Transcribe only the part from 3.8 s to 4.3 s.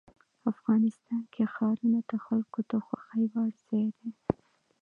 دی.